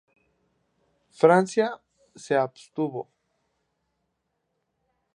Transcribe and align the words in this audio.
Francia 1.11 1.79
se 2.15 2.35
abstuvo. 2.35 3.07